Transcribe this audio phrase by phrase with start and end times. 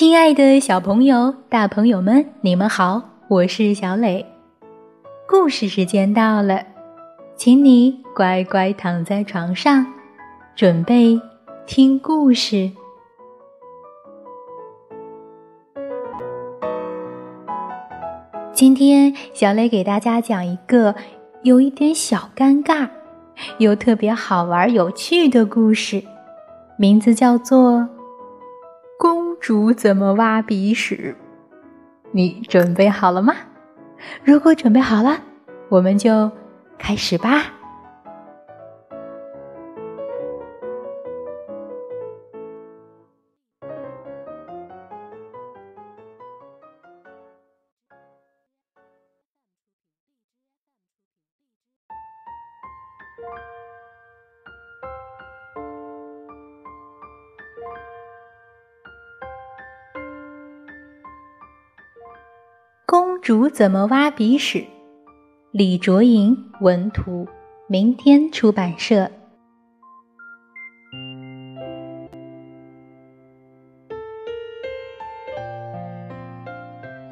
[0.00, 4.24] 亲爱的小朋友、大朋友们，你们好，我是小磊。
[5.28, 6.62] 故事时间到了，
[7.36, 9.86] 请你乖乖躺在床上，
[10.56, 11.20] 准备
[11.66, 12.70] 听故事。
[18.54, 20.94] 今天，小磊给大家讲一个
[21.42, 22.88] 有一点小尴尬，
[23.58, 26.02] 又特别好玩、有趣的故事，
[26.78, 27.86] 名字叫做。
[29.00, 31.16] 公主怎么挖鼻屎？
[32.12, 33.34] 你准备好了吗？
[34.22, 35.22] 如果准备好了，
[35.70, 36.30] 我们就
[36.76, 37.54] 开始吧。
[62.90, 64.66] 公主怎么挖鼻屎？
[65.52, 67.24] 李卓莹文图，
[67.68, 69.08] 明天出版社。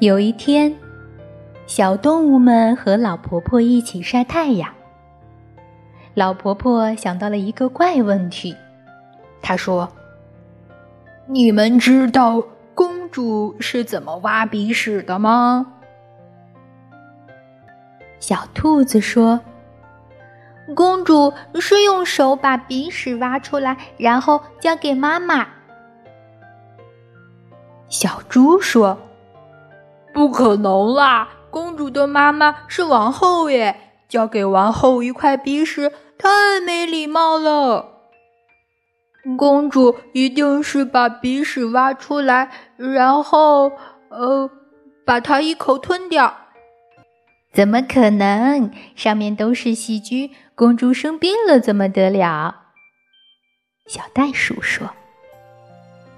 [0.01, 0.75] 有一天，
[1.65, 4.69] 小动物们和老婆婆一起晒太阳。
[6.13, 8.53] 老婆婆想到了一个怪问题，
[9.41, 9.89] 她说
[11.27, 12.43] ：“你们知道？”
[13.09, 15.65] 公主是怎么挖鼻屎的吗？
[18.19, 19.39] 小兔子说
[20.75, 25.47] ：“公主是用手把鼻屎挖出来，然后交给妈妈。”
[27.89, 28.99] 小猪说
[30.13, 31.29] ：“不可能啦！
[31.49, 33.75] 公主的妈妈是王后耶，
[34.07, 37.98] 交给王后一块鼻屎，太没礼貌了。”
[39.37, 43.71] 公主一定是把鼻屎挖出来，然后，
[44.09, 44.49] 呃，
[45.05, 46.35] 把它一口吞掉。
[47.51, 48.71] 怎么可能？
[48.95, 52.55] 上面都是细菌，公主生病了怎么得了？
[53.87, 54.87] 小袋鼠说：“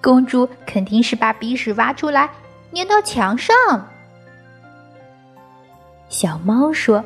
[0.03, 2.29] 公主肯定是把鼻屎挖出来，
[2.73, 3.55] 粘到墙上。”
[6.09, 7.05] 小猫说：“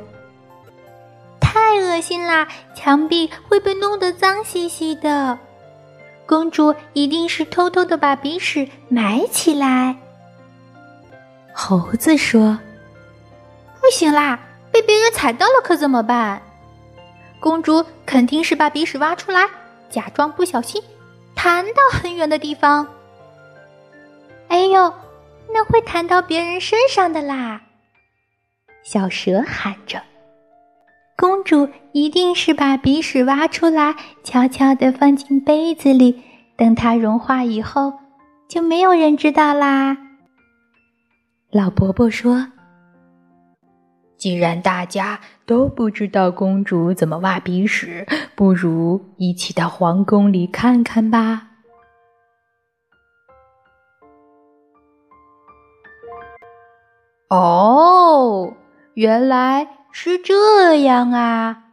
[1.40, 5.38] 太恶心啦，墙壁会被弄得脏兮兮的。”
[6.26, 9.96] 公主一定是偷偷的把鼻屎埋起来。
[11.54, 12.60] 猴子说
[13.80, 14.40] ：“不行啦，
[14.72, 16.42] 被别人踩到了可怎么办？”
[17.40, 19.48] 公主肯定是把鼻屎挖出来，
[19.90, 20.82] 假装不小心
[21.36, 22.88] 弹到很远的地方。
[24.48, 24.94] 哎呦，
[25.54, 27.62] 那会弹到别人身上的啦！
[28.84, 30.02] 小蛇喊着。
[31.46, 36.24] 主一定是把鼻屎挖出来，悄悄地放进杯子里，
[36.58, 37.94] 等它融化以后，
[38.50, 39.96] 就没有人知道啦。
[41.52, 42.48] 老婆婆说
[44.18, 51.50] ：“既然大家都不知道公主怎么挖鼻屎，不如一起到皇宫里看看吧。”
[57.30, 58.52] 哦，
[58.96, 59.68] 原来。
[59.98, 61.65] 是这样啊。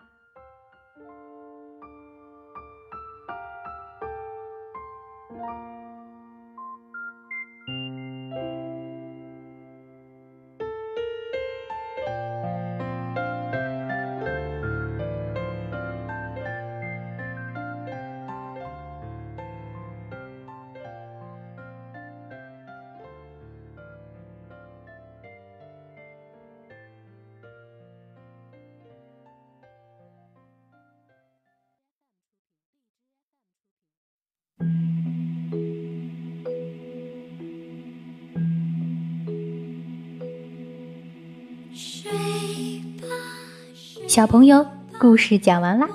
[44.12, 44.66] 小朋友，
[44.98, 45.88] 故事讲完啦。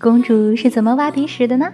[0.00, 1.66] 公主是怎么挖鼻屎的呢？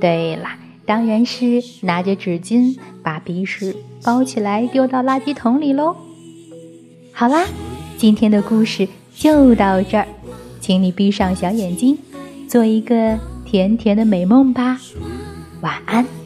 [0.00, 0.48] 对了，
[0.86, 5.94] 当然是拿着纸巾把鼻屎包起来丢到垃圾桶里喽。
[7.12, 7.44] 好啦，
[7.98, 10.08] 今天的故事就到这儿，
[10.62, 11.98] 请你闭上小眼睛，
[12.48, 14.80] 做一个甜甜的美梦吧。
[15.60, 16.17] 晚安。